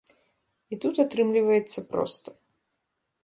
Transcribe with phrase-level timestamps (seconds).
[0.75, 2.29] І тут атрымліваецца проста.